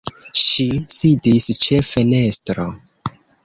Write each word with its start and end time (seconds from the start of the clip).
Ŝi 0.43 0.65
sidis 0.93 1.47
ĉe 1.67 1.79
fenestro. 1.93 2.69